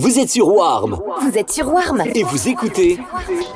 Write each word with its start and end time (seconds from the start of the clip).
Vous 0.00 0.18
êtes 0.18 0.30
sur 0.30 0.48
Warm 0.48 0.98
Vous 1.20 1.36
êtes 1.36 1.50
sur 1.50 1.70
Warm 1.70 2.02
et 2.14 2.22
vous 2.22 2.48
écoutez 2.48 2.98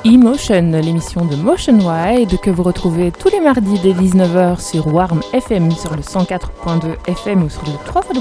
Emotion, 0.05 0.73
l'émission 0.73 1.25
de 1.25 1.37
Motion 1.37 1.79
Wide 1.79 2.39
que 2.39 2.51
vous 2.51 2.63
retrouvez 2.63 3.11
tous 3.13 3.31
les 3.31 3.41
mardis 3.41 3.81
dès 3.83 3.95
19h 3.95 4.61
sur 4.61 4.93
Warm 4.93 5.23
FM, 5.33 5.71
sur 5.71 5.97
le 5.97 6.03
104.2 6.03 6.97
FM 7.07 7.45
ou 7.45 7.49
sur 7.49 7.63
le 7.63 7.71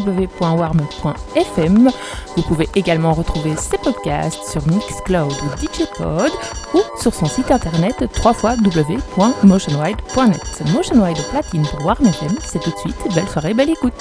www.warm.fm. 0.10 1.92
Vous 2.38 2.44
pouvez 2.44 2.70
également 2.76 3.12
retrouver 3.12 3.58
ces 3.58 3.78
podcasts 3.78 4.42
sur 4.50 4.66
Mixcloud 4.70 5.34
ou 5.34 5.50
DJPod 5.60 6.32
ou 6.76 6.82
sur 6.98 7.14
son 7.14 7.26
site 7.26 7.52
internet 7.52 8.06
www.motionwide.net. 8.24 10.64
Motion 10.74 11.04
Wide 11.04 11.22
platine 11.30 11.64
pour 11.64 11.86
Warm 11.86 12.06
FM, 12.06 12.38
c'est 12.42 12.62
tout 12.62 12.72
de 12.72 12.78
suite. 12.78 12.96
Belle 13.14 13.28
soirée, 13.28 13.54
belle 13.54 13.72
écoute. 13.72 13.92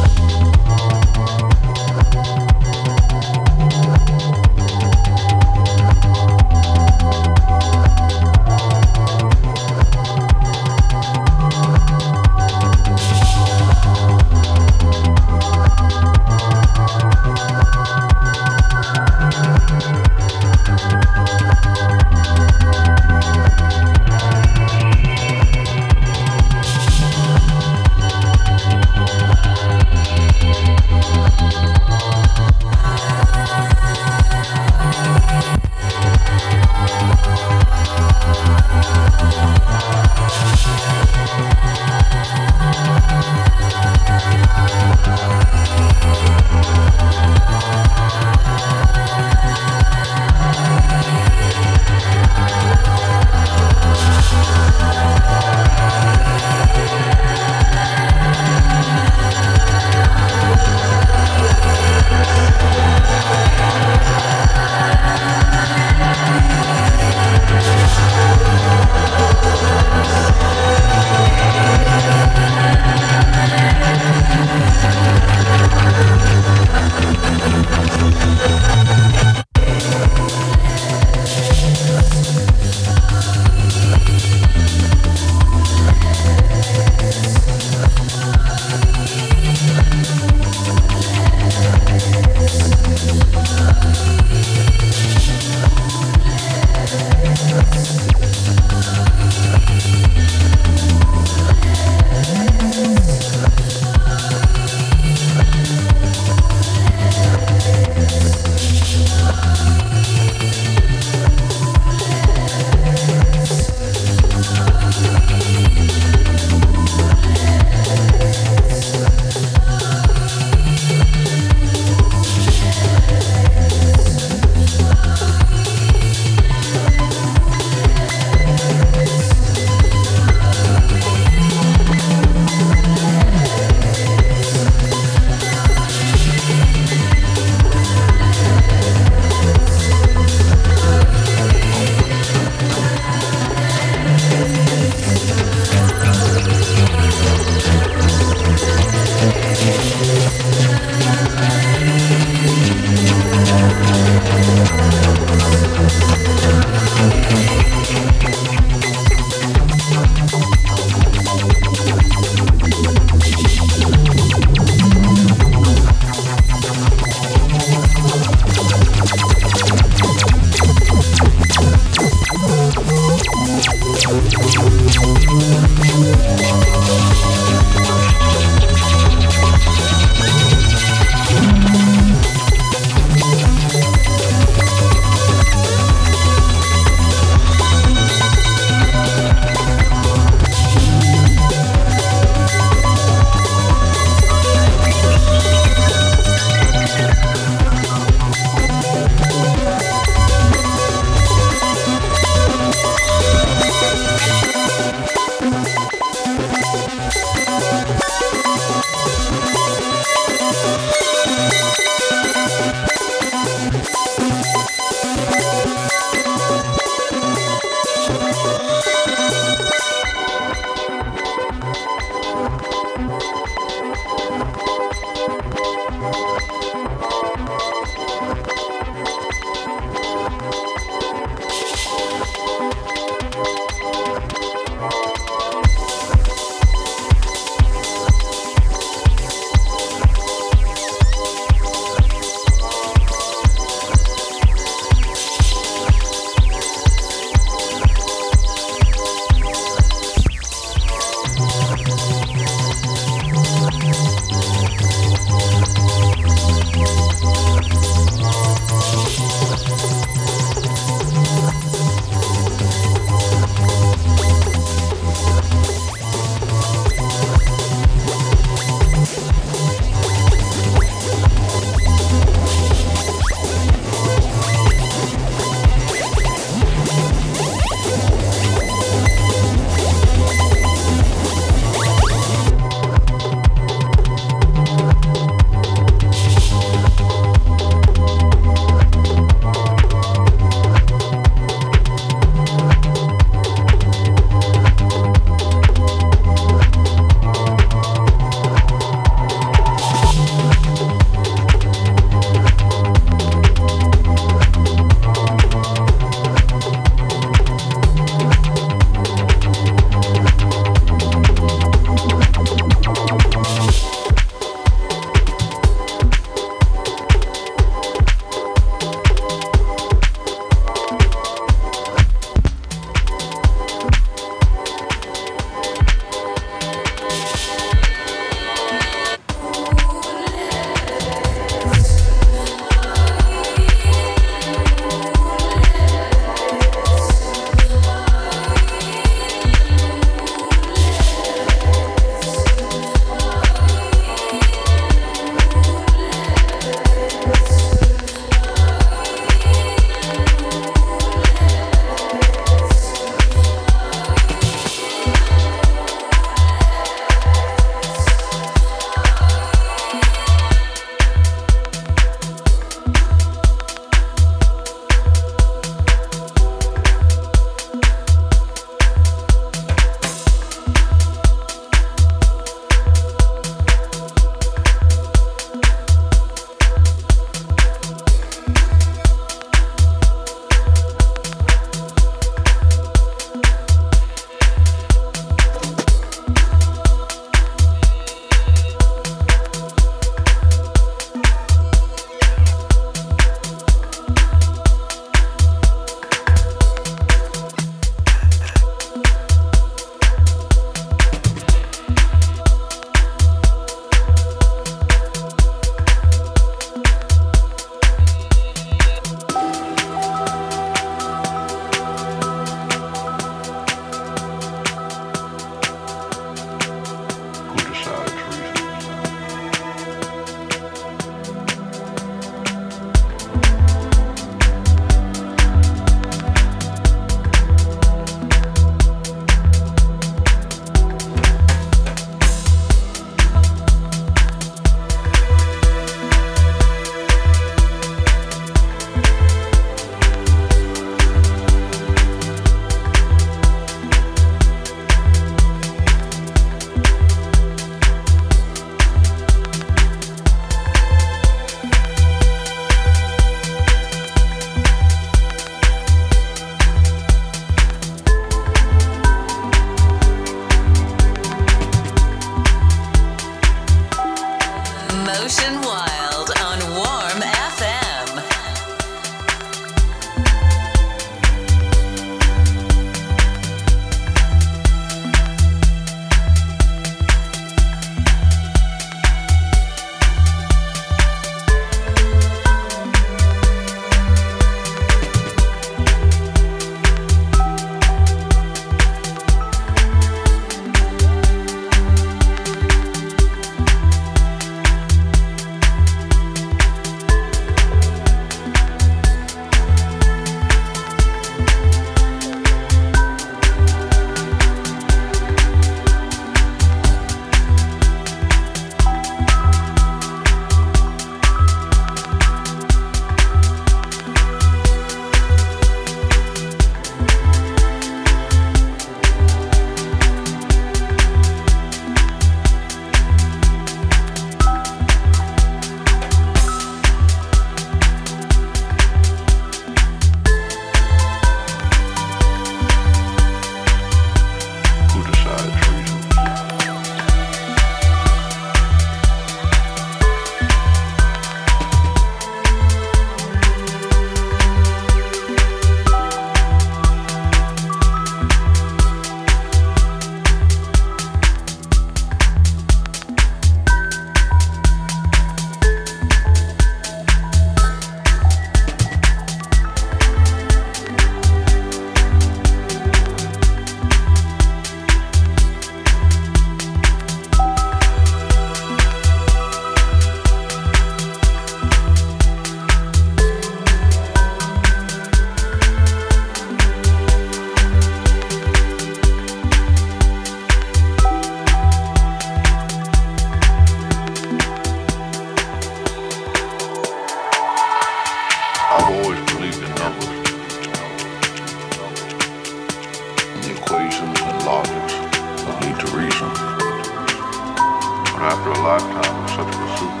But 598.20 598.32
after 598.34 598.50
a 598.50 598.58
lifetime 598.60 599.16
of 599.24 599.30
such 599.30 599.50
pursuit, 599.56 600.00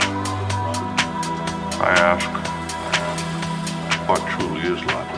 I 1.80 1.90
ask, 1.96 2.28
what 4.06 4.20
truly 4.28 4.60
is 4.60 4.84
life? 4.84 5.12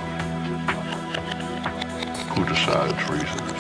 Who 2.29 2.45
decides 2.45 3.03
reason? 3.11 3.52